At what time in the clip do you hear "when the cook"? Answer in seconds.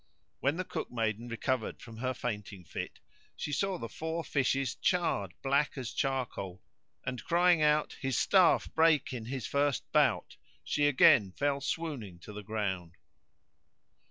0.39-0.89